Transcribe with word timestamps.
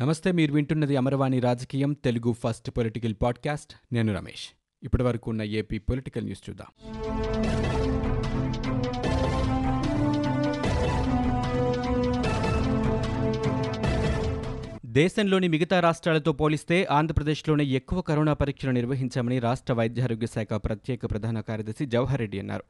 నమస్తే 0.00 0.32
మీరు 0.32 0.52
వింటున్నది 0.52 0.96
అమరవాణి 0.96 1.40
రాజకీయం 1.40 1.92
తెలుగు 1.92 2.32
ఫస్ట్ 2.32 2.70
పొలిటికల్ 2.70 3.14
పాడ్కాస్ట్. 3.22 3.94
నేను 3.94 4.14
రమేష్. 4.14 4.48
ఇప్పటి 4.82 5.02
వరకు 5.02 5.30
ఉన్న 5.30 5.42
ఏపీ 5.42 5.78
పొలిటికల్ 5.78 6.24
న్యూస్ 6.24 6.50
చూద్దాం. 6.50 6.66
దేశంలోని 14.92 15.48
మిగతా 15.48 15.80
రాష్ట్రాలతో 15.80 16.32
పోలిస్తే 16.32 16.86
ఆంధ్రప్రదేశ్లోనే 16.90 17.64
ఎక్కువ 17.64 18.00
కరోనా 18.00 18.32
పరీక్షలు 18.32 18.70
నిర్వహించామని 18.70 19.38
రాష్ట్ర 19.38 19.72
వైద్యారోగ్య 19.72 20.26
శాఖ 20.26 20.48
ప్రత్యేక 20.54 21.10
ప్రధాన 21.10 21.40
కార్యదర్శి 21.40 21.86
జవహర్ 21.86 22.20
రెడ్డి 22.20 22.38
అన్నారు. 22.38 22.64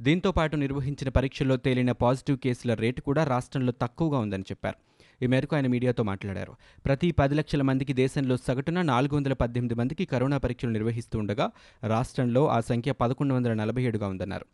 దీంతో 0.00 0.32
పాటు 0.32 0.56
నిర్వహించిన 0.56 1.08
పరీక్షల్లో 1.08 1.56
తేలిన 1.56 1.92
పాజిటివ్ 1.92 2.38
కేసుల 2.38 2.74
రేటు 2.74 3.00
కూడా 3.00 3.24
రాష్ట్రంలో 3.24 3.72
తక్కువగా 3.82 4.18
ఉందని 4.18 4.42
చెప్పారు. 4.42 4.89
ఈ 5.22 5.26
మేరకు 5.26 5.56
ఆయన 5.56 5.66
మీడియాతో 5.66 6.02
మాట్లాడారు. 6.02 6.52
ప్రతి 6.84 7.10
పది 7.10 7.34
లక్షల 7.34 7.62
మందికి 7.62 7.92
దేశంలో 7.92 8.36
సగటున 8.36 8.82
నాలుగు 8.82 9.16
వందల 9.16 9.32
పద్దెనిమిది 9.32 9.74
మందికి 9.74 10.04
కరోనా 10.04 10.38
పరీక్షలు 10.38 10.70
నిర్వహిస్తుండగా 10.70 11.50
రాష్ట్రంలో 11.86 12.48
ఆ 12.48 12.60
సంఖ్య 12.60 12.92
పదకొండు 12.92 13.34
వందల 13.34 13.52
నలభై 13.52 13.82
ఏడుగా 13.82 14.08
ఉందన్నారు. 14.08 14.46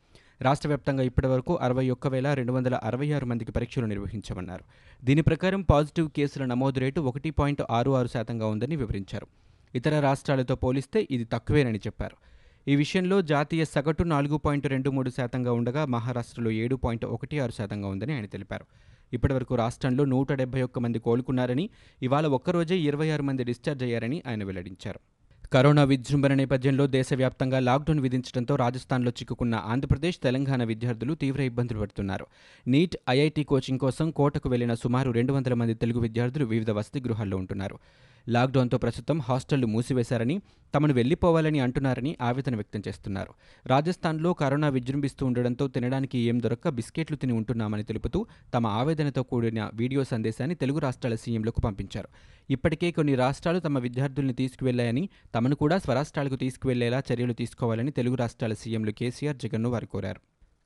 రాష్ట్ర 0.42 0.69
వ్యాప్తంగా 0.69 1.02
ఇప్పటివరకు 1.02 1.56
అరవై 1.56 1.91
ఒక్క 1.91 2.09
వేల 2.09 2.34
రెండు 2.34 2.52
వందల 2.52 2.75
అరవై 2.75 3.12
ఆరు 3.12 3.27
మందికి 3.27 3.52
పరీక్షలు 3.52 3.87
నిర్వహించమన్నారు. 3.87 4.65
దీని 5.05 5.23
ప్రకారం 5.23 5.62
పాజిటివ్ 5.62 6.11
కేసుల 6.11 6.45
నమోదు 6.45 6.80
రేటు 6.80 7.01
ఒకటి 7.01 7.30
పాయింట్ 7.30 7.62
ఆరు 7.70 7.91
ఆరు 7.91 8.09
శాతంగా 8.09 8.47
ఉందని 8.47 8.77
వివరించారు. 8.77 9.27
ఇతర 9.75 10.01
రాష్ట్రాలతో 10.01 10.55
పోలిస్తే 10.55 11.09
ఇది 11.11 11.25
తక్కువేనని 11.25 11.78
చెప్పారు. 11.78 12.17
ఈ 12.69 12.77
విషయంలో 12.77 13.23
జాతీయ 13.23 13.64
సగటు 13.64 14.03
నాలుగు 14.03 14.37
పాయింట్ 14.37 14.67
రెండు 14.67 14.91
మూడు 14.91 15.11
శాతంగా 15.11 15.53
ఉండగా 15.53 15.84
మహారాష్ట్రలో 15.84 16.51
ఏడు 16.51 16.77
పాయింట్ 16.77 17.05
ఒకటి 17.05 17.39
ఆరు 17.39 17.53
శాతంగా 17.53 17.89
ఉందని 17.89 18.14
ఆయన 18.14 18.27
తెలిపారు. 18.27 18.67
ఇప్పటివరకు 19.12 19.55
రాష్ట్రంలో 19.55 20.05
నూట 20.05 20.33
డెబ్బై 20.33 20.62
ఒక్క 20.62 20.78
మంది 20.78 20.98
కోలుకున్నారని 20.98 21.70
ఇవాళ 22.02 22.27
ఒక్కరోజే 22.27 22.77
ఇరవై 22.77 23.10
ఆరు 23.10 23.23
మంది 23.23 23.45
డిశ్చార్జ్ 23.45 23.84
అయ్యారని 23.84 24.23
ఆయన 24.27 24.45
వెల్లడించారు. 24.45 25.01
కరోనా 25.52 25.84
విజృంభణ 25.84 26.34
నేపథ్యంలో 26.34 26.86
దేశవ్యాప్తంగా 26.86 27.58
లాక్డౌన్ 27.58 28.00
విధించడంతో 28.00 28.56
రాజస్థాన్లో 28.56 29.11
చిక్కుకున్న 29.11 29.55
ఆంధ్రప్రదేశ్ 29.55 30.19
తెలంగాణ 30.19 30.64
విద్యార్థులు 30.64 31.14
తీవ్ర 31.14 31.42
ఇబ్బందులు 31.42 31.78
పడుతున్నారు. 31.78 32.27
నీట్ 32.66 32.97
ఐఐటి 33.11 33.44
కోచింగ్ 33.44 33.78
కోసం 33.78 34.11
కోటకు 34.11 34.48
వెళ్ళిన 34.48 34.75
సుమారు 34.75 35.11
రెండు 35.11 35.33
వందల 35.33 35.55
మంది 35.55 35.75
తెలుగు 35.75 36.00
విద్యార్థులు 36.00 36.44
వివిధ 36.44 36.70
వసతి 36.70 37.00
గృహాల్లో 37.00 37.36
ఉంటున్నారు. 37.36 37.78
లాక్డౌన్తో 38.28 38.78
ప్రస్తుతం 38.78 39.20
హాస్టళ్ళు 39.20 39.66
మూసివేశారని 39.66 40.41
తమను 40.74 40.94
వెళ్ళిపోవాలని 40.94 41.60
అంటున్నారని 41.60 42.16
ఆవేదన 42.22 42.55
వ్యక్తం 42.55 42.82
చేస్తున్నారు. 42.88 43.34
రాజస్థాన్లో 43.66 44.32
కరోనా 44.32 44.69
విజృంభిస్తూ 44.69 45.27
ఉండడంతో 45.27 45.69
తినడానికి 45.69 46.19
ఏం 46.19 46.42
దొరక్క 46.42 46.69
బిస్కెట్లు 46.69 47.16
తిని 47.16 47.32
ఉంటున్నామని 47.32 47.82
తెలుపుతూ 47.82 48.27
తమ 48.54 48.66
ఆవేదనతో 48.66 49.22
కూడిన 49.22 49.70
వీడియో 49.74 50.04
సందేశాన్ని 50.04 50.54
తెలుగు 50.54 50.78
రాష్ట్రాల 50.78 51.14
సీఎంలకు 51.14 51.60
పంపించారు. 51.60 52.08
ఇప్పటికే 52.50 52.91
కొన్ని 52.91 53.14
రాష్ట్రాలు 53.14 53.58
తమ 53.58 53.78
విద్యార్థుల్ని 53.78 54.34
తీసుకువెళ్ళాయని 54.34 55.08
తమను 55.34 55.56
కూడా 55.56 55.78
స్వరాష్ట్రాలకు 55.78 56.36
తీసుకువెళ్ళేలా 56.36 57.02
చర్యలు 57.12 57.32
తీసుకోవాలని 57.32 57.91
తెలుగు 57.91 58.14
రాష్ట్రాల 58.14 58.52
సీఎంలు 58.54 58.91
కేసీఆర్ 58.91 59.36
జగన్ను 59.36 59.69
వారు 59.69 59.86
కోరారు. 59.86 60.20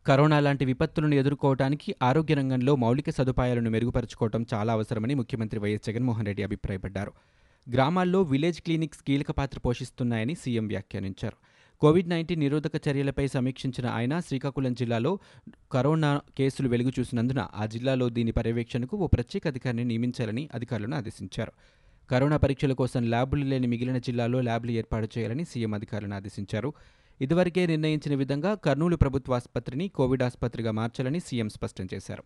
కరోనా 0.07 0.41
లాంటి 0.41 0.65
విపత్తులను 0.65 1.15
ఎదుర్కోవడానికి 1.15 1.95
ఆరోగ్య 2.03 2.35
రంగంలో 2.35 2.77
మౌలిక 2.77 3.11
సదుపాయాలను 3.11 3.71
మెరుగుపరచుకోవడం 3.71 4.47
చాలా 4.55 4.73
అవసరమని 4.73 5.15
ముఖ్యమంత్రి 5.15 5.61
వైఎస్ 5.61 5.83
జగన్మోహన్ 5.87 6.27
రెడ్డి 6.27 6.43
అభిప్రాయపడ్డారు. 6.43 7.13
గ్రామాల్లో 7.69 8.23
విలేజ్ 8.23 8.63
క్లినిక్స్ 8.63 9.03
కీలక 9.03 9.31
పాత్ర 9.31 9.59
పోషిస్తున్నాయని 9.59 10.35
సీఎం 10.35 10.67
వ్యాఖ్యానించారు. 10.67 11.37
కోవిడ్ 11.81 12.09
నైన్టీన్ 12.09 12.41
నిరోధక 12.41 12.89
చర్యలపై 12.89 13.27
సమీక్షించిన 13.27 13.87
ఆయన 13.87 14.21
శ్రీకాకుళం 14.21 14.75
జిల్లాలో 14.75 15.19
కరోనా 15.73 16.21
కేసులు 16.39 16.69
వెలుగు 16.69 16.93
చూసినందున 16.99 17.47
ఆ 17.55 17.67
జిల్లాలో 17.67 18.09
దీని 18.09 18.33
పర్యవేక్షణకు 18.33 18.97
ఓ 18.97 19.07
ప్రత్యేక 19.07 19.47
అధికారిని 19.47 19.85
నియమించాలని 19.85 20.49
అధికారులను 20.55 20.97
ఆదేశించారు. 20.97 21.53
కరోనా 22.11 22.37
పరీక్షల 22.37 22.73
కోసం 22.73 23.03
ల్యాబులు 23.05 23.45
లేని 23.45 23.67
మిగిలిన 23.67 23.99
జిల్లాల్లో 23.99 24.41
ల్యాబ్లు 24.41 24.71
ఏర్పాటు 24.71 25.19
చేయాలని 25.19 25.45
సీఎం 25.45 25.75
అధికారులను 25.75 26.17
ఆదేశించారు. 26.17 26.73
ఇదివరకే 27.21 27.67
నిర్ణయించిన 27.67 28.15
విధంగా 28.15 28.55
కర్నూలు 28.55 28.97
ప్రభుత్వ 28.97 29.35
ఆసుపత్రిని 29.35 29.89
కోవిడ్ 29.89 30.23
ఆసుపత్రిగా 30.23 30.71
మార్చాలని 30.71 31.21
సీఎం 31.21 31.49
స్పష్టం 31.49 31.89
చేశారు. 31.95 32.25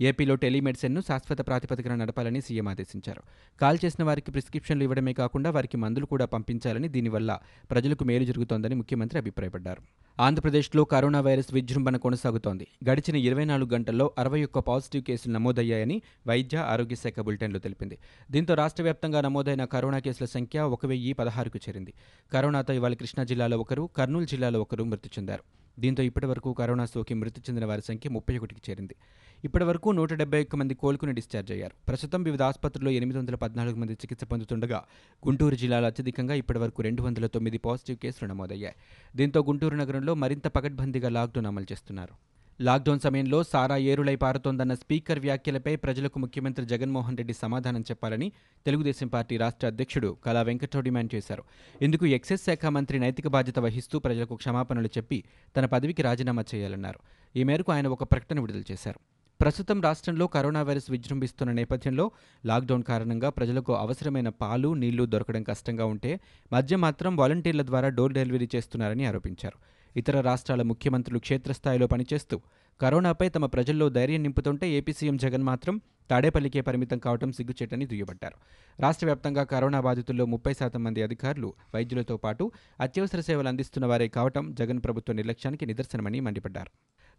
ఏపీలో 0.00 0.34
టెలిమెడిసిన్ను 0.34 1.00
శాశ్వత 1.00 1.46
ప్రాతిపదికన 1.46 1.94
నడపాలని 1.94 2.40
సీఎం 2.40 2.68
ఆదేశించారు. 2.68 3.22
కాల్ 3.60 3.78
చేసిన 3.84 4.04
వారికి 4.04 4.30
ప్రిస్క్రిప్షన్లు 4.30 4.84
ఇవ్వడమే 4.84 5.12
కాకుండా 5.12 5.50
వారికి 5.50 5.76
మందులు 5.76 6.06
కూడా 6.06 6.24
పంపించాలని 6.24 6.88
దీనివల్ల 6.88 7.38
ప్రజలకు 7.70 8.04
మేలు 8.04 8.24
జరుగుతోందని 8.24 8.74
ముఖ్యమంత్రి 8.74 9.18
అభిప్రాయపడ్డారు. 9.18 9.82
ఆంధ్రప్రదేశ్లో 10.20 10.84
కరోనా 10.84 11.20
వైరస్ 11.20 11.54
విజృంభణ 11.54 11.96
కొనసాగుతోంది. 11.96 12.66
గడిచిన 12.90 13.16
ఇరవై 13.16 13.44
నాలుగు 13.44 13.70
గంటల్లో 13.74 14.14
అరవై 14.18 14.44
ఒక్క 14.44 14.58
పాజిటివ్ 14.58 15.04
కేసులు 15.04 15.34
నమోదయ్యాయని 15.34 16.02
వైద్య 16.26 16.56
ఆరోగ్య 16.56 16.96
శాఖ 16.96 17.20
బులెటిన్లో 17.20 17.58
తెలిపింది. 17.58 17.98
దీంతో 18.30 18.54
రాష్ట్ర 18.54 18.82
వ్యాప్తంగా 18.82 19.20
నమోదైన 19.20 19.64
కరోనా 19.64 19.98
కేసుల 19.98 20.26
సంఖ్య 20.26 20.60
ఒక 20.60 20.86
వెయ్యి 20.86 21.12
పదహారుకు 21.12 21.58
చేరింది. 21.68 21.94
కరోనాతో 22.32 22.74
ఇవాళ 22.74 22.94
కృష్ణా 22.94 23.24
జిల్లాలో 23.24 23.58
ఒకరు 23.58 23.90
కర్నూలు 23.96 24.24
జిల్లాలో 24.24 24.60
ఒకరు 24.60 24.84
మృతి 24.84 25.10
చెందారు. 25.18 25.67
దీంతో 25.78 26.02
ఇప్పటివరకు 26.02 26.52
కరోనా 26.52 26.84
సోకి 26.84 27.14
మృతి 27.14 27.40
చెందిన 27.40 27.64
వారి 27.64 27.82
సంఖ్య 27.82 28.10
ముప్పై 28.10 28.38
ఒకటికి 28.38 28.70
చేరింది. 28.70 28.96
ఇప్పటివరకు 29.44 29.90
నూట 29.90 30.12
డెబ్బై 30.12 30.42
ఒక్క 30.42 30.56
మంది 30.56 30.74
కోలుకుని 30.74 31.12
డిశ్చార్జ్ 31.12 31.52
అయ్యారు. 31.52 31.74
ప్రస్తుతం 31.88 32.22
వివిధ 32.22 32.42
ఆసుపత్రుల్లో 32.42 32.90
ఎనిమిది 32.90 33.18
వందల 33.18 33.34
పద్నాలుగు 33.34 33.76
మంది 33.76 33.92
చికిత్స 33.92 34.24
పొందుతుండగా 34.24 34.84
గుంటూరు 35.26 35.54
జిల్లాలో 35.54 35.86
అత్యధికంగా 35.86 36.34
ఇప్పటివరకు 36.34 36.82
రెండు 36.82 37.02
వందల 37.02 37.26
తొమ్మిది 37.26 37.58
పాజిటివ్ 37.58 37.98
కేసులు 37.98 38.28
నమోదయ్యాయి. 38.28 38.74
దీంతో 39.16 39.42
గుంటూరు 39.42 39.76
నగరంలో 39.76 40.14
మరింత 40.14 40.46
పకడ్బందీగా 40.46 41.08
లాక్డౌన్ 41.08 41.46
అమలు 41.46 41.66
చేస్తున్నారు. 41.72 42.37
లాక్డౌన్ 42.60 43.00
సమయంలో 43.00 43.38
సారా 43.42 43.76
ఏరులై 43.90 44.14
పారుతోందన్న 44.16 44.74
స్పీకర్ 44.74 45.18
వ్యాఖ్యలపై 45.18 45.76
ప్రజలకు 45.76 46.18
ముఖ్యమంత్రి 46.18 46.64
జగన్మోహన్ 46.66 47.16
రెడ్డి 47.16 47.34
సమాధానం 47.34 47.80
చెప్పాలని 47.80 48.32
తెలుగుదేశం 48.66 49.08
పార్టీ 49.08 49.36
రాష్ట్ర 49.36 49.66
అధ్యక్షుడు 49.66 50.16
కళా 50.24 50.42
వెంకట్రావు 50.42 50.84
డిమాండ్ 50.84 51.14
చేశారు. 51.14 51.42
ఇందుకు 51.82 52.06
ఎక్సైజ్ 52.06 52.42
శాఖ 52.42 52.66
మంత్రి 52.76 52.98
నైతిక 52.98 53.28
బాధ్యత 53.28 53.58
వహిస్తూ 53.58 53.98
ప్రజలకు 53.98 54.34
క్షమాపణలు 54.34 54.90
చెప్పి 54.96 55.24
తన 55.56 55.64
పదవికి 55.66 56.02
రాజీనామా 56.02 56.44
చేయాలన్నారు. 56.54 57.00
ఈ 57.36 57.44
మేరకు 57.44 57.72
ఆయన 57.72 57.86
ఒక 57.86 58.02
ప్రకటన 58.02 58.40
విడుదల 58.40 58.64
చేశారు. 58.72 59.00
ప్రస్తుతం 59.40 59.78
రాష్ట్రంలో 59.82 60.26
కరోనా 60.26 60.62
వైరస్ 60.62 60.90
విజృంభిస్తున్న 60.90 61.52
నేపథ్యంలో 61.52 62.10
లాక్డౌన్ 62.46 62.82
కారణంగా 62.82 63.28
ప్రజలకు 63.30 63.72
అవసరమైన 63.72 64.28
పాలు 64.28 64.74
నీళ్ళు 64.74 65.06
దొరకడం 65.06 65.42
కష్టంగా 65.42 65.84
ఉంటే 65.84 66.20
మద్యం 66.52 66.80
మాత్రం 66.80 67.16
వాలంటీర్ల 67.16 67.62
ద్వారా 67.62 67.88
డోర్ 67.88 68.12
డెలివరీ 68.12 68.48
చేస్తున్నారని 68.56 69.04
ఆరోపించారు. 69.04 69.77
ఇతర 69.96 70.20
రాష్ట్రాల 70.20 70.62
ముఖ్యమంత్రులు 70.62 71.18
క్షేత్రస్థాయిలో 71.18 71.86
పనిచేస్తూ 71.86 72.40
కరోనాపై 72.80 73.28
తమ 73.28 73.46
ప్రజల్లో 73.46 73.88
ధైర్యం 73.88 74.22
నింపుతుంటే 74.22 74.70
ఏపీ 74.70 74.92
సీఎం 74.92 75.16
జగన్ 75.16 75.42
మాత్రం 75.42 75.80
తాడేపల్లికే 76.10 76.60
పరిమితం 76.60 76.98
కావడం 76.98 77.32
సిగ్గుచేటని 77.32 77.86
దుయ్యబట్టారు. 77.86 78.34
రాష్ట్ర 78.82 79.06
వ్యాప్తంగా 79.06 79.44
కరోనా 79.44 79.80
బాధితుల్లో 79.80 80.26
ముప్పై 80.26 80.52
శాతం 80.52 80.84
మంది 80.84 81.02
అధికారులు 81.02 81.54
వైద్యులతో 81.74 82.16
పాటు 82.16 82.52
అత్యవసర 82.80 83.20
సేవలు 83.20 83.48
అందిస్తున్న 83.48 83.86
వారే 83.86 84.08
కావటం 84.08 84.54
జగన్ 84.54 84.80
ప్రభుత్వ 84.84 85.12
నిర్లక్ష్యానికి 85.12 85.66
నిదర్శనమని 85.66 86.20
మండిపడ్డారు. 86.20 86.70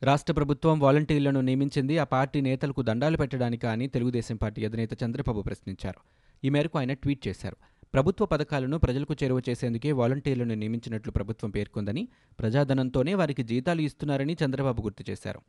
రాష్ట్ర 0.06 0.34
ప్రభుత్వం 0.34 0.80
వాలంటీర్లను 0.80 1.42
నియమించింది 1.42 1.98
ఆ 1.98 2.04
పార్టీ 2.04 2.42
నేతలకు 2.42 2.82
దండాలు 2.82 3.18
పెట్టడానికా 3.18 3.72
అని 3.72 3.88
తెలుగుదేశం 3.88 4.36
పార్టీ 4.36 4.66
అధినేత 4.66 5.04
చంద్రబాబు 5.04 5.42
ప్రశ్నించారు. 5.42 6.00
ఈ 6.46 6.50
మేరకు 6.50 6.80
ఆయన 6.80 6.94
ట్వీట్ 6.94 7.28
చేశారు. 7.28 7.58
ప్రభుత్వ 7.94 8.26
పథకాలను 8.26 8.78
ప్రజలకు 8.78 9.16
చేరువ 9.24 9.42
చేసేందుకే 9.50 9.92
వాలంటీర్లను 9.92 10.56
నియమించినట్లు 10.56 11.12
ప్రభుత్వం 11.12 11.50
పేర్కొందని 11.50 12.08
ప్రజాధనంతోనే 12.40 13.14
వారికి 13.14 13.44
జీతాలు 13.44 13.82
ఇస్తున్నారని 13.82 14.38
చంద్రబాబు 14.46 14.82
గుర్తు 14.82 15.12
చేశారు. 15.12 15.42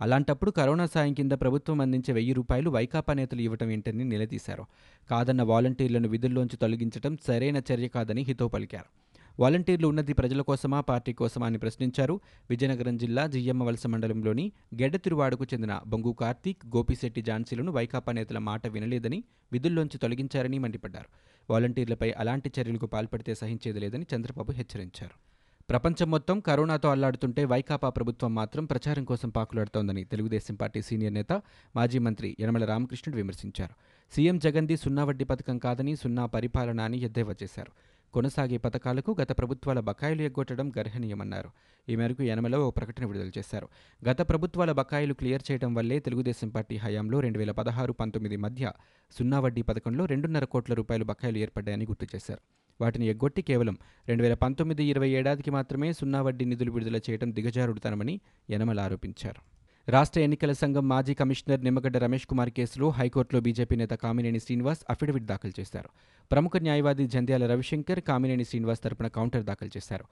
అలాంటప్పుడు 0.00 0.50
కరోనా 0.50 0.86
సాయం 0.86 1.14
కింద 1.14 1.32
ప్రభుత్వం 1.32 1.80
అందించే 1.80 2.14
వెయ్యి 2.14 2.32
రూపాయలు 2.32 2.70
వైకాపా 2.70 3.14
నేతలు 3.14 3.40
ఇవ్వటం 3.40 3.70
ఏంటని 3.70 4.04
నిలదీశారు. 4.04 4.64
కాదన్న 5.10 5.42
వాలంటీర్లను 5.42 6.08
విధుల్లోంచి 6.08 6.56
తొలగించడం 6.56 7.18
సరైన 7.26 7.56
చర్య 7.72 7.88
కాదని 7.88 8.22
హితో 8.22 8.48
పలికారు. 8.48 9.07
వాలంటీర్లు 9.40 9.88
ఉన్నది 9.88 10.12
ప్రజల 10.12 10.42
కోసమా 10.42 10.80
పార్టీ 10.80 11.12
కోసమా 11.12 11.46
అని 11.46 11.58
ప్రశ్నించారు. 11.58 12.20
విజయనగరం 12.50 12.96
జిల్లా 12.96 13.26
జియ్యమ్మ 13.26 13.62
వలస 13.62 13.86
మండలంలోని 13.86 14.52
గెడ్డతిరువాడకు 14.74 15.44
చెందిన 15.44 15.80
బొంగు 15.86 16.12
కార్తీక్ 16.12 16.66
గోపిశెట్టి 16.66 17.22
ఝాన్సీలను 17.22 17.72
వైకాపా 17.72 18.12
నేతల 18.12 18.38
మాట 18.38 18.66
వినలేదని 18.66 19.24
విధుల్లోంచి 19.52 19.98
తొలగించారని 19.98 20.58
మండిపడ్డారు. 20.58 21.06
వాలంటీర్లపై 21.52 22.10
అలాంటి 22.10 22.52
చర్యలకు 22.60 22.86
పాల్పడితే 22.86 23.34
సహించేది 23.34 23.80
లేదని 23.80 24.06
చంద్రబాబు 24.16 24.52
హెచ్చరించారు. 24.52 25.28
ప్రపంచం 25.70 26.10
మొత్తం 26.10 26.40
కరోనాతో 26.40 26.88
అల్లాడుతుంటే 26.88 27.44
వైకాపా 27.44 27.88
ప్రభుత్వం 27.88 28.34
మాత్రం 28.34 28.64
ప్రచారం 28.64 29.04
కోసం 29.04 29.28
పాకులాడుతోందని 29.28 30.04
తెలుగుదేశం 30.04 30.54
పార్టీ 30.54 30.82
సీనియర్ 30.82 31.14
నేత 31.14 31.42
మాజీ 31.76 31.98
మంత్రి 31.98 32.36
యనమల 32.40 32.64
రామకృష్ణుడు 32.64 33.16
విమర్శించారు. 33.16 33.74
సీఎం 34.14 34.38
జగన్ది 34.38 34.76
సున్నా 34.76 35.04
వడ్డీ 35.04 35.24
పథకం 35.24 35.58
కాదని 35.58 35.96
సున్నా 35.96 36.26
పరిపాలన 36.26 36.80
అని 36.80 37.00
ఎద్దేవా 37.00 37.34
చేశారు. 37.42 37.72
కొనసాగే 38.14 38.56
పథకాలకు 38.56 39.16
గత 39.22 39.38
ప్రభుత్వాల 39.38 39.80
బకాయిలు 39.80 40.22
ఎగ్గొట్టడం 40.22 40.72
గర్హనీయమన్నారు. 40.78 41.50
ఈ 41.88 41.96
మేరకు 41.96 42.22
యనమలో 42.22 42.68
ఓ 42.68 42.70
ప్రకటన 42.70 43.06
విడుదల 43.06 43.30
చేశారు. 43.38 43.68
గత 44.08 44.28
ప్రభుత్వాల 44.28 44.72
బకాయిలు 44.72 45.14
క్లియర్ 45.14 45.42
చేయడం 45.50 45.74
వల్లే 45.74 45.98
తెలుగుదేశం 45.98 46.48
పార్టీ 46.48 46.76
హయాంలో 46.76 47.20
రెండు 47.20 47.38
వేల 47.38 47.50
పదహారు 47.50 47.92
పంతొమ్మిది 47.92 48.36
మధ్య 48.36 48.72
సున్నా 49.18 49.40
వడ్డీ 49.40 49.62
పథకంలో 49.62 50.04
రెండున్నర 50.04 50.44
కోట్ల 50.44 50.74
రూపాయలు 50.74 51.04
బకాయిలు 51.04 51.38
ఏర్పడ్డాయని 51.38 51.84
గుర్తు 51.84 52.06
చేశారు. 52.14 52.40
వాటిని 52.80 53.06
ఎగ్గొట్టి 53.06 53.42
కేవలం 53.42 53.78
రెండు 54.08 54.22
వేల 54.22 54.34
పంతొమ్మిది 54.34 54.84
ఇరవై 54.84 55.10
ఏడాదికి 55.10 55.50
మాత్రమే 55.50 55.92
సున్నా 55.92 56.22
వడ్డీ 56.22 56.44
నిధులు 56.44 56.70
విడుదల 56.70 56.96
చేయడం 56.96 57.34
దిగజారుడుతనమని 57.34 58.20
యనమల 58.50 58.80
ఆరోపించారు. 58.80 59.57
రాష్ట్ర 59.88 60.20
ఎన్నికల 60.20 60.52
సంఘం 60.52 60.88
మాజీ 60.88 61.14
కమిషనర్ 61.14 61.64
నిమ్మగడ్డ 61.64 61.96
రమేష్ 61.96 62.26
కుమార్ 62.26 62.50
కేసులో 62.50 62.90
హైకోర్టులో 62.90 63.40
బీజేపీ 63.40 63.76
నేత 63.76 63.90
కామినేని 63.90 64.40
శ్రీనివాస్ 64.40 64.78
అఫిడవిట్ 64.90 65.24
దాఖలు 65.24 65.60
చేశారు. 65.60 65.88
ప్రముఖ 66.32 66.52
న్యాయవాది 66.56 67.06
జంధ్యాల 67.06 67.46
రవిశంకర్ 67.46 68.00
కామినేని 68.00 68.44
శ్రీనివాస్ 68.44 68.80
తరపున 68.80 69.06
కౌంటర్ 69.06 69.44
దాఖలు 69.44 69.70
చేశారు. 69.76 70.04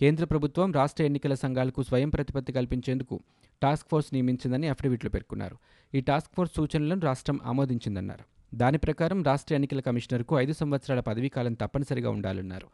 కేంద్ర 0.00 0.24
ప్రభుత్వం 0.24 0.72
రాష్ట్ర 0.72 1.04
ఎన్నికల 1.04 1.34
సంఘాలకు 1.34 1.82
స్వయం 1.82 2.10
ప్రతిపత్తి 2.10 2.52
కల్పించేందుకు 2.52 3.20
టాస్క్ 3.62 3.88
ఫోర్స్ 3.90 4.08
నియమించిందని 4.12 4.68
అఫిడవిట్లో 4.68 5.10
పేర్కొన్నారు. 5.10 5.56
ఈ 5.94 6.00
టాస్క్ 6.00 6.30
ఫోర్స్ 6.36 6.54
సూచనలను 6.56 7.00
రాష్ట్రం 7.00 7.40
ఆమోదించిందన్నారు. 7.44 8.56
దాని 8.56 8.78
ప్రకారం 8.78 9.22
రాష్ట్ర 9.22 9.54
ఎన్నికల 9.54 9.80
కమిషనర్కు 9.80 10.38
ఐదు 10.38 10.52
సంవత్సరాల 10.52 11.00
పదవీకాలం 11.00 11.54
తప్పనిసరిగా 11.54 12.10
ఉండాలన్నారు. 12.10 12.66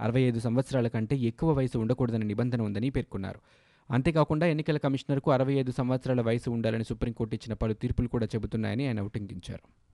అరవై 0.00 0.20
ఐదు 0.20 0.40
సంవత్సరాల 0.40 0.88
కంటే 0.88 1.16
ఎక్కువ 1.16 1.52
వయసు 1.52 1.78
ఉండకూడదని 1.78 2.24
నిబంధన 2.24 2.62
ఉందని 2.62 2.90
పేర్కొన్నారు. 2.90 3.40
అంతేకాకుండా 3.90 4.46
ఎన్నికల 4.46 4.76
కమిషనర్కు 4.76 5.30
అరవై 5.30 5.52
ఐదు 5.52 5.72
సంవత్సరాల 5.72 6.20
వయసు 6.20 6.50
ఉండాలని 6.50 6.84
సుప్రీంకోర్టు 6.84 7.34
ఇచ్చిన 7.34 7.54
పలు 7.54 7.72
తీర్పులు 7.72 8.08
కూడా 8.08 8.26
చెబుతున్నాయని 8.26 8.86
ఆయన 8.86 9.00
ఉటంకించారు. 9.00 9.86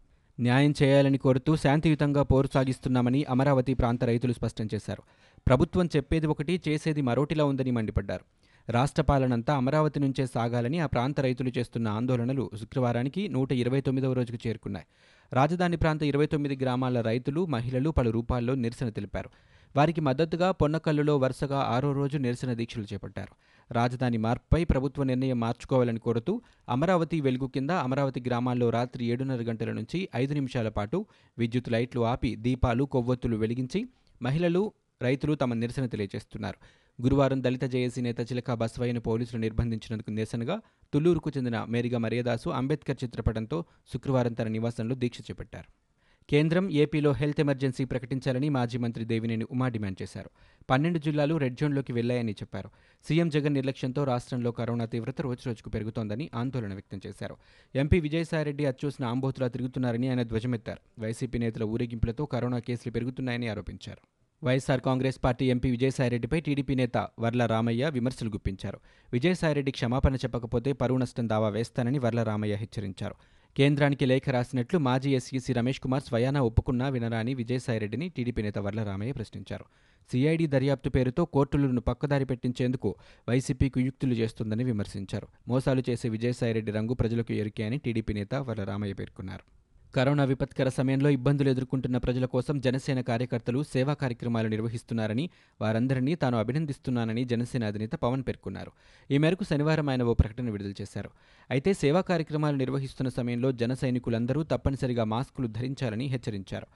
న్యాయం 0.43 0.75
చేయాలని 0.83 1.19
కోరుతూ 1.19 1.57
శాంతియుతంగా 1.57 2.23
పోరు 2.23 2.49
సాగిస్తున్నామని 2.55 3.25
అమరావతి 3.25 3.75
ప్రాంత 3.75 4.05
రైతులు 4.05 4.33
స్పష్టం 4.33 4.69
చేశారు. 4.75 5.03
ప్రభుత్వం 5.47 5.89
చెప్పేది 5.97 6.27
ఒకటి 6.27 6.61
చేసేది 6.69 7.03
మరోటిలా 7.03 7.45
ఉందని 7.45 7.71
మండిపడ్డారు. 7.71 8.25
రాష్ట్ర 8.73 9.03
పాలనంతా 9.03 9.55
అమరావతి 9.55 10.01
నుంచే 10.01 10.27
సాగాలని 10.27 10.79
ఆ 10.79 10.87
ప్రాంత 10.87 11.21
రైతులు 11.21 11.53
చేస్తున్న 11.59 11.89
ఆందోళనలు 11.89 12.51
శుక్రవారానికి 12.61 13.29
నూట 13.29 13.53
ఇరవై 13.53 13.81
తొమ్మిదవ 13.81 14.13
రోజుకు 14.13 14.49
చేరుకున్నాయి. 14.49 14.87
రాజధాని 15.33 15.77
ప్రాంత 15.77 16.03
ఇరవై 16.03 16.27
తొమ్మిది 16.27 16.65
గ్రామాల 16.65 17.01
రైతులు 17.01 17.47
మహిళలు 17.47 17.91
పలు 17.91 18.11
రూపాల్లో 18.11 18.55
నిరసన 18.55 18.89
తెలిపారు. 18.89 19.31
వారికి 19.77 20.01
మద్దతుగా 20.01 20.51
పొన్నకల్లులో 20.51 21.19
వరుసగా 21.19 21.59
ఆరో 21.59 21.93
రోజు 21.93 22.19
నిరసన 22.19 22.53
దీక్షలు 22.53 22.85
చేపట్టారు. 22.93 23.33
రాజధాని 23.73 24.19
మార్పుపై 24.19 24.65
ప్రభుత్వ 24.65 25.03
నిర్ణయం 25.03 25.41
మార్చుకోవాలని 25.41 25.99
కోరుతూ 25.99 26.43
అమరావతి 26.69 27.21
వెలుగు 27.21 27.47
కింద 27.47 27.71
అమరావతి 27.71 28.21
గ్రామాల్లో 28.21 28.71
రాత్రి 28.71 29.05
ఏడున్నర 29.05 29.43
గంటల 29.43 29.73
నుంచి 29.73 30.09
ఐదు 30.17 30.35
నిమిషాల 30.35 30.69
పాటు 30.69 31.07
విద్యుత్ 31.39 31.73
లైట్లు 31.73 32.01
ఆపి 32.01 32.37
దీపాలు 32.37 32.85
కొవ్వొత్తులు 32.85 33.37
వెలిగించి 33.37 33.89
మహిళలు 34.23 34.73
రైతులు 35.03 35.35
తమ 35.35 35.55
నిరసన 35.55 35.87
తెలియజేస్తున్నారు. 35.87 36.59
గురువారం 37.03 37.45
దళిత 37.45 37.65
జేఏసీ 37.65 38.01
నేత 38.01 38.21
చిలక 38.21 38.53
బస్వయ్యను 38.53 39.01
పోలీసులు 39.01 39.41
నిర్బంధించినందుకు 39.41 40.11
నిరసనగా 40.11 40.61
తుళ్ళూరుకు 40.95 41.31
చెందిన 41.37 41.65
మేరిగా 41.65 41.99
మరియదాసు 41.99 42.49
అంబేద్కర్ 42.49 43.05
చిత్రపటంతో 43.05 43.65
శుక్రవారం 43.93 44.33
తన 44.33 44.49
నివాసంలో 44.49 44.95
దీక్ష 44.95 45.21
చేపట్టారు. 45.21 45.82
కేంద్రం 46.31 46.71
ఏపీలో 46.71 47.13
హెల్త్ 47.13 47.41
ఎమర్జెన్సీ 47.41 47.85
ప్రకటించాలని 47.85 48.49
మాజీ 48.49 48.79
మంత్రి 48.79 49.05
దేవినేని 49.05 49.45
ఉమా 49.51 49.69
డిమాండ్ 49.69 50.03
చేశారు. 50.03 50.31
పన్నెండు 50.71 50.99
జిల్లాలు 50.99 51.35
రెడ్ 51.35 51.57
జోన్లోకి 51.61 51.93
వెళ్ళాయని 51.93 52.33
చెప్పారు. 52.33 52.71
సీఎం 53.09 53.29
జగన్ 53.29 53.55
నిర్లక్ష్యంతో 53.55 54.05
రాష్ట్రంలో 54.05 54.53
కరోనా 54.53 54.85
తీవ్రత 54.85 55.21
రోజురోజుకు 55.21 55.71
పెరుగుతోందని 55.71 56.31
ఆందోళన 56.35 56.73
వ్యక్తం 56.73 57.01
చేశారు. 57.07 57.37
ఎంపీ 57.75 58.01
విజయసాయిరెడ్డి 58.01 58.67
అచ్చూసిన 58.67 59.05
ఆంబోతులా 59.05 59.49
తిరుగుతున్నారని 59.49 60.09
ఆయన 60.09 60.23
ధ్వజమెత్తారు. 60.23 61.01
వైసీపీ 61.01 61.39
నేతల 61.39 61.63
ఊరేగింపులతో 61.63 62.27
కరోనా 62.27 62.59
కేసులు 62.59 62.93
పెరుగుతున్నాయని 62.93 63.49
ఆరోపించారు. 63.49 63.99
వైఎస్సార్ 64.45 64.81
కాంగ్రెస్ 64.81 65.25
పార్టీ 65.25 65.51
ఎంపీ 65.51 65.71
విజయసాయిరెడ్డిపై 65.71 66.41
టీడీపీ 66.41 66.75
నేత 66.75 67.09
వర్ల 67.19 67.47
రామయ్య 67.47 67.91
విమర్శలు 67.91 68.29
గుప్పించారు. 68.29 68.81
విజయసాయిరెడ్డి 69.13 69.71
క్షమాపణ 69.71 70.15
చెప్పకపోతే 70.17 70.73
పరువు 70.73 70.99
నష్టం 70.99 71.29
దావా 71.29 71.49
వేస్తానని 71.49 71.99
వర్ల 71.99 72.23
రామయ్య 72.23 72.55
హెచ్చరించారు. 72.55 73.15
కేంద్రానికి 73.57 74.07
లేఖ 74.07 74.23
రాసినట్లు 74.29 74.79
మాజీ 74.79 75.15
ఎస్ఈసీ 75.15 75.53
రమేష్ 75.53 75.81
కుమార్ 75.81 76.03
స్వయానా 76.03 76.41
ఒప్పుకున్నా 76.41 76.89
వినరాని 76.89 77.35
విజయసాయిరెడ్డిని 77.35 78.09
టీడీపీ 78.09 78.43
నేత 78.43 78.59
వర్ల 78.59 78.83
రామయ్య 78.83 79.13
ప్రశ్నించారు. 79.13 79.65
సిఐడి 80.13 80.47
దర్యాప్తు 80.47 80.91
పేరుతో 80.91 81.25
కోర్టులను 81.25 81.81
పక్కదారి 81.81 82.25
పెట్టించేందుకు 82.25 82.97
వైసీపీకి 83.29 83.81
యుక్తులు 83.81 84.15
చేస్తుందని 84.15 84.65
విమర్శించారు. 84.65 85.29
మోసాలు 85.49 85.83
చేసే 85.91 86.09
విజయసాయిరెడ్డి 86.09 86.73
రంగు 86.73 86.95
ప్రజలకు 86.95 87.33
ఎరికే 87.33 87.65
అని 87.65 87.79
టీడీపీ 87.79 88.15
నేత 88.15 88.35
వర్ల 88.35 88.65
రామయ్య 88.65 88.95
పేర్కొన్నారు. 88.95 89.62
కరోనా 89.95 90.25
విపత్కర 90.25 90.69
సమయంలో 90.69 91.11
ఇబ్బందులు 91.11 91.51
ఎదుర్కొంటున్న 91.51 91.97
ప్రజల 91.97 92.25
కోసం 92.25 92.61
జనసేన 92.61 93.01
కార్యకర్తలు 93.01 93.63
సేవా 93.63 93.95
కార్యక్రమాలు 93.95 94.49
నిర్వహిస్తున్నారని 94.49 95.31
వారందరినీ 95.61 96.15
తాను 96.15 96.39
అభినందిస్తున్నానని 96.39 97.25
జనసేన 97.25 97.65
అధినేత 97.65 97.93
పవన్ 97.93 98.23
పేర్కొన్నారు. 98.23 98.73
ఈ 99.11 99.19
మేరకు 99.19 99.45
శనివారం 99.45 99.89
ఆయన 99.89 100.03
ఓ 100.03 100.15
ప్రకటన 100.15 100.51
విడుదల 100.51 100.73
చేశారు. 100.81 101.11
అయితే 101.51 101.73
సేవా 101.73 102.01
కార్యక్రమాలు 102.01 102.57
నిర్వహిస్తున్న 102.57 103.09
సమయంలో 103.09 103.53
జన 103.53 103.75
సైనికులందరూ 103.75 104.43
తప్పనిసరిగా 104.43 105.05
మాస్కులు 105.05 105.47
ధరించాలని 105.47 106.07
హెచ్చరించారు. 106.07 106.67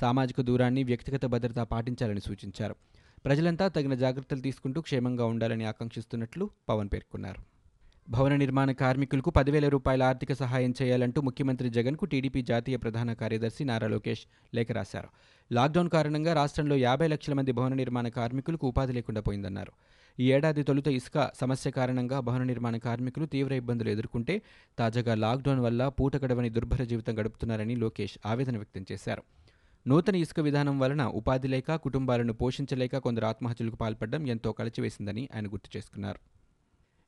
సామాజిక 0.00 0.40
దూరాన్ని 0.40 0.84
వ్యక్తిగత 0.84 1.24
భద్రత 1.24 1.58
పాటించాలని 1.58 2.20
సూచించారు. 2.20 2.76
ప్రజలంతా 3.24 3.68
తగిన 3.68 3.94
జాగ్రత్తలు 3.94 4.40
తీసుకుంటూ 4.40 4.80
క్షేమంగా 4.80 5.24
ఉండాలని 5.24 5.64
ఆకాంక్షిస్తున్నట్లు 5.64 6.50
పవన్ 6.68 6.88
పేర్కొన్నారు. 6.92 7.53
భవన 8.08 8.36
నిర్మాణ 8.36 8.72
కార్మికులకు 8.72 9.30
పదివేల 9.30 9.68
రూపాయల 9.68 10.02
ఆర్థిక 10.02 10.32
సహాయం 10.32 10.74
చేయాలంటూ 10.82 11.20
ముఖ్యమంత్రి 11.22 11.68
జగన్కు 11.70 12.04
టీడీపీ 12.04 12.42
జాతీయ 12.42 12.76
ప్రధాన 12.76 13.12
కార్యదర్శి 13.12 13.64
నారా 13.64 13.88
లోకేష్ 13.88 14.26
లేఖ 14.54 14.72
రాశారు. 14.72 15.08
లాక్డౌన్ 15.52 15.88
కారణంగా 15.88 16.32
రాష్ట్రంలో 16.32 16.76
యాభై 16.76 17.08
లక్షల 17.08 17.34
మంది 17.34 17.52
భవన 17.52 17.74
నిర్మాణ 17.74 18.08
కార్మికులకు 18.08 18.68
ఉపాధి 18.68 18.92
లేకుండా 18.92 19.20
పోయిందన్నారు. 19.20 19.72
ఈ 20.18 20.32
ఏడాది 20.32 20.62
తొలుత 20.62 20.88
ఇసుక 20.88 21.30
సమస్య 21.40 21.70
కారణంగా 21.70 22.20
భవన 22.20 22.42
నిర్మాణ 22.42 22.76
కార్మికులు 22.76 23.26
తీవ్ర 23.26 23.54
ఇబ్బందులు 23.54 23.88
ఎదుర్కొంటే 23.88 24.42
తాజాగా 24.78 25.14
లాక్డౌన్ 25.14 25.60
వల్ల 25.60 25.88
పూట 25.88 26.16
గడవని 26.16 26.50
దుర్భర 26.50 26.84
జీవితం 26.84 27.18
గడుపుతున్నారని 27.18 27.76
లోకేష్ 27.76 28.18
ఆవేదన 28.26 28.56
వ్యక్తం 28.56 28.86
చేశారు. 28.92 29.22
నూతన 29.88 30.16
ఇసుక 30.16 30.40
విధానం 30.40 30.78
వలన 30.78 31.04
ఉపాధి 31.04 31.48
లేక 31.48 31.74
కుటుంబాలను 31.76 32.32
పోషించలేక 32.32 32.96
కొందరు 32.98 33.26
ఆత్మహత్యలకు 33.26 33.76
పాల్పడడం 33.76 34.28
ఎంతో 34.28 34.52
కలిచివేసిందని 34.52 35.28
ఆయన 35.34 35.46
గుర్తు 35.46 35.76
చేసుకున్నారు. 35.76 36.33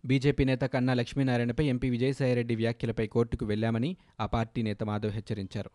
బీజేపీ 0.06 0.44
నేత 0.44 0.60
కన్నా 0.60 0.94
లక్ష్మీనారాయణపై 0.94 1.66
ఎంపీ 1.66 1.90
విజయసాయిరెడ్డి 1.90 2.56
వ్యాఖ్యలపై 2.56 3.06
కోర్టుకు 3.06 3.44
వెళ్ళామని 3.44 3.96
ఆ 4.20 4.26
పార్టీ 4.26 4.62
నేత 4.62 4.84
మాధవ్ 4.84 5.10
హెచ్చరించారు. 5.10 5.70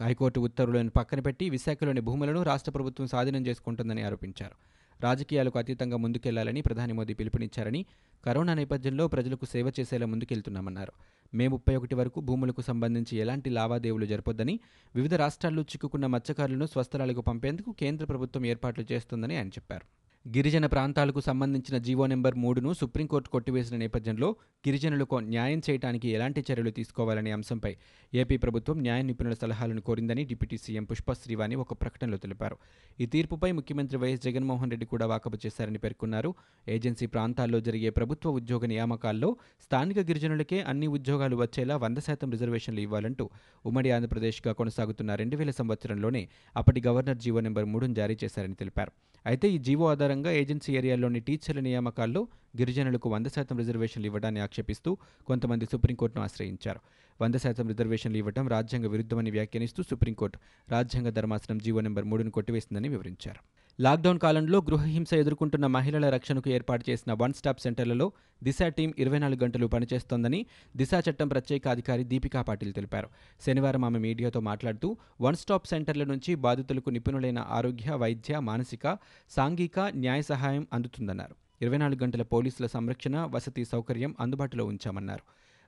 హైకోర్టు 0.00 0.40
ఉత్తర్వులను 0.40 0.90
పక్కన 0.90 1.20
పెట్టి 1.20 1.50
విశాఖలోని 1.50 2.00
భూములను 2.00 2.42
రాష్ట్ర 2.42 2.70
ప్రభుత్వం 2.70 3.06
స్వాధీనం 3.06 3.46
చేసుకుంటుందని 3.46 4.02
ఆరోపించారు. 4.02 4.56
రాజకీయాలకు 5.02 5.58
అతీతంగా 5.58 5.96
ముందుకెళ్ళాలని 5.96 6.60
ప్రధాని 6.60 6.92
మోదీ 6.92 7.14
పిలుపునిచ్చారని 7.14 7.86
కరోనా 8.24 8.54
నేపథ్యంలో 8.54 9.08
ప్రజలకు 9.08 9.44
సేవ 9.44 9.72
చేసేలా 9.80 10.06
ముందుకెళ్తున్నామన్నారు. 10.06 10.92
మే 11.34 11.48
ముప్పై 11.48 11.76
ఒకటి 11.76 11.94
వరకు 11.94 12.20
భూములకు 12.20 12.60
సంబంధించి 12.60 13.18
ఎలాంటి 13.18 13.50
లావాదేవీలు 13.50 14.06
జరపొద్దని 14.06 14.60
వివిధ 14.94 15.14
రాష్ట్రాల్లో 15.14 15.62
చిక్కుకున్న 15.62 16.06
మత్స్యకారులను 16.06 16.66
స్వస్థలాలకు 16.66 17.20
పంపేందుకు 17.20 17.72
కేంద్ర 17.72 18.04
ప్రభుత్వం 18.04 18.46
ఏర్పాట్లు 18.46 18.84
చేస్తోందని 18.92 19.36
ఆయన 19.36 19.48
చెప్పారు. 19.48 20.09
గిరిజన 20.26 20.66
ప్రాంతాలకు 20.66 21.20
సంబంధించిన 21.20 21.76
జీవో 21.78 22.06
నెంబర్ 22.06 22.34
మూడును 22.34 22.70
సుప్రీంకోర్టు 22.72 23.28
కొట్టివేసిన 23.28 23.76
నేపథ్యంలో 23.76 24.28
గిరిజనులకు 24.66 25.18
న్యాయం 25.32 25.60
చేయడానికి 25.66 26.08
ఎలాంటి 26.16 26.40
చర్యలు 26.48 26.70
తీసుకోవాలనే 26.78 27.30
అంశంపై 27.36 27.70
ఏపీ 28.12 28.36
ప్రభుత్వం 28.36 28.76
న్యాయ 28.86 29.02
నిపుణుల 29.02 29.34
సలహాలను 29.42 29.82
కోరిందని 29.86 30.22
డిప్యూటీ 30.30 30.56
సీఎం 30.64 30.84
పుష్ప 30.84 31.12
శ్రీవాణి 31.12 31.56
ఒక 31.62 31.72
ప్రకటనలో 31.82 32.16
తెలిపారు. 32.24 32.56
ఈ 33.00 33.06
తీర్పుపై 33.06 33.50
ముఖ్యమంత్రి 33.58 33.98
వైఎస్ 33.98 34.22
జగన్మోహన్ 34.26 34.70
రెడ్డి 34.70 34.86
కూడా 34.86 35.06
వాకపు 35.06 35.38
చేశారని 35.46 35.78
పేర్కొన్నారు. 35.84 36.30
ఏజెన్సీ 36.68 37.06
ప్రాంతాల్లో 37.06 37.60
జరిగే 37.68 37.90
ప్రభుత్వ 37.90 38.30
ఉద్యోగ 38.30 38.66
నియామకాల్లో 38.66 39.30
స్థానిక 39.64 39.98
గిరిజనులకే 40.10 40.60
అన్ని 40.72 40.86
ఉద్యోగాలు 40.96 41.36
వచ్చేలా 41.36 41.76
వంద 41.76 41.98
శాతం 42.08 42.30
రిజర్వేషన్లు 42.30 42.80
ఇవ్వాలంటూ 42.80 43.26
ఉమ్మడి 43.66 43.90
ఆంధ్రప్రదేశ్గా 43.90 44.52
కొనసాగుతున్న 44.52 45.14
రెండు 45.14 45.36
వేల 45.36 45.50
సంవత్సరంలోనే 45.50 46.22
అప్పటి 46.56 46.82
గవర్నర్ 46.88 47.18
జీవో 47.18 47.40
నెంబర్ 47.40 47.64
మూడును 47.64 47.94
జారీ 47.94 48.16
చేశారని 48.24 48.54
తెలిపారు. 48.54 48.92
అయితే 49.26 49.46
ఈ 49.54 49.58
జీవో 49.58 49.86
ఆధారంగా 49.92 50.30
ఏజెన్సీ 50.32 50.70
ఏరియాల్లోని 50.76 51.20
టీచర్ల 51.20 51.60
నియామకాల్లో 51.60 52.22
గిరిజనులకు 52.56 53.08
వంద 53.08 53.26
శాతం 53.26 53.58
రిజర్వేషన్లు 53.58 54.06
ఇవ్వడాన్ని 54.06 54.40
ఆక్షేపిస్తూ 54.40 54.96
కొంతమంది 55.26 55.64
సుప్రీంకోర్టును 55.64 56.24
ఆశ్రయించారు. 56.24 56.80
వంద 57.22 57.34
శాతం 57.34 57.68
రిజర్వేషన్లు 57.68 58.18
ఇవ్వడం 58.18 58.48
రాజ్యాంగ 58.48 58.86
విరుద్ధమని 58.86 59.30
వ్యాఖ్యానిస్తూ 59.30 59.82
సుప్రీంకోర్టు 59.82 60.38
రాజ్యాంగ 60.70 61.08
ధర్మాసనం 61.08 61.58
జీవో 61.58 61.80
నెంబర్ 61.80 62.04
మూడును 62.04 62.30
కొట్టివేసిందని 62.30 62.88
వివరించారు. 62.88 63.60
లాక్డౌన్ 63.80 64.18
కాలంలో 64.18 64.58
గృహహింస 64.58 65.14
ఎదుర్కొంటున్న 65.14 65.66
మహిళల 65.66 66.10
రక్షణకు 66.10 66.50
ఏర్పాటు 66.50 66.90
చేసిన 66.90 67.12
వన్ 67.12 67.32
స్టాప్ 67.32 67.60
సెంటర్లలో 67.60 68.12
దిశ 68.44 68.62
టీం 68.62 68.94
ఇరవై 68.98 69.18
నాలుగు 69.18 69.44
గంటలు 69.44 69.66
పనిచేస్తోందని 69.66 70.46
దిశ 70.76 70.88
చట్టం 71.10 71.28
ప్రత్యేక 71.28 71.68
అధికారి 71.68 72.04
దీపికా 72.04 72.42
పాటిల్ 72.42 72.72
తెలిపారు. 72.72 73.08
శనివారం 73.46 73.84
ఆమె 73.84 73.98
మీడియాతో 73.98 74.40
మాట్లాడుతూ 74.40 74.96
వన్ 75.20 75.36
స్టాప్ 75.36 75.66
సెంటర్ల 75.66 76.04
నుంచి 76.04 76.34
బాధితులకు 76.34 76.90
నిపుణులైన 76.90 77.38
ఆరోగ్య 77.38 77.90
వైద్య 77.92 78.38
మానసిక 78.38 78.98
సాంఘిక 79.30 79.80
న్యాయ 79.80 80.22
సహాయం 80.22 80.66
అందుతుందన్నారు. 80.72 81.49
ఇరవై 81.62 81.78
నాలుగు 81.78 82.02
గంటల 82.02 82.22
పోలీసుల 82.22 82.66
సంరక్షణ 82.66 83.18
వసతి 83.18 83.64
సౌకర్యం 83.64 84.14
అందుబాటులో 84.20 84.64
ఉంచామన్నారు. 84.64 85.22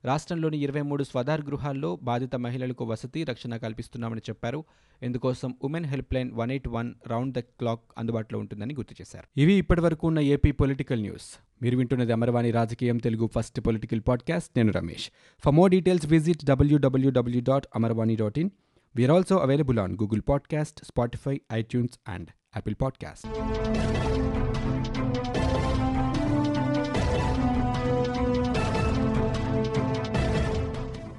రాష్ట్రంలోని 0.07 0.59
ఇరవై 0.59 0.83
మూడు 0.83 1.05
స్వదార్ 1.05 1.43
గృహాల్లో 1.43 1.97
బాధిత 1.97 2.37
మహిళలకు 2.37 2.85
వసతి 2.85 3.25
రక్షణ 3.25 3.57
కల్పిస్తున్నామని 3.57 4.21
చెప్పారు. 4.21 4.65
ఇందుకోసం 5.03 5.55
women 5.63 5.87
help 5.87 6.15
line 6.15 6.33
one 6.33 6.51
eight 6.51 6.69
one 6.69 6.95
round 7.07 7.35
the 7.35 7.39
clock 7.39 7.81
అందుబాటులో 7.99 8.41
ఉంటుందని 8.41 8.75
గుర్తు 8.75 8.95
చేశారు. 9.01 9.41
ఇవి 9.41 9.53
ఇప్పటివరకు 9.53 10.07
ఉన్న 10.07 10.21
ఏపీ 10.21 10.53
పొలిటికల్ 10.53 11.01
న్యూస్. 11.01 11.39
మీరు 11.63 11.77
వింటున్నది 11.77 12.13
అమర్వాణి 12.13 12.51
రాజకీయం 12.51 12.99
తెలుగు 12.99 13.31
ఫస్ట్ 13.35 13.61
పొలిటికల్ 13.61 14.01
పాడ్కాస్ట్. 14.09 14.51
నేను 14.57 14.73
Ramesh. 14.73 15.11
For 15.45 15.55
more 15.55 15.71
details 15.71 16.07
visit 16.07 16.45
W W W 16.45 17.43
dot 17.43 17.67
Amarvani 17.77 18.17
dot 18.17 18.39
in 18.39 18.51
we're 18.97 19.13
also 19.13 19.37
available 19.37 19.79
on 19.79 19.93
Google 19.93 20.23
podcast 20.29 20.85
Spotify 20.85 21.41
iTunes 21.53 21.99
and 22.09 22.29
Apple 22.57 22.75
podcast 22.83 23.27